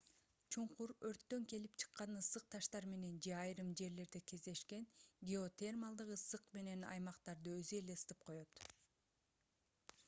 чуңкур 0.53 0.91
өрттөн 1.09 1.43
келип 1.51 1.75
чыккан 1.83 2.15
ысык 2.21 2.47
таштар 2.55 2.87
менен 2.93 3.19
же 3.27 3.35
айрым 3.41 3.69
жерлерде 3.83 4.23
кездешкен 4.33 4.89
геотермалдык 5.29 6.17
ысык 6.17 6.51
менен 6.59 6.89
аймактарды 6.95 7.57
өзү 7.61 7.81
эле 7.83 8.01
ысытып 8.01 8.27
коёт 8.31 8.67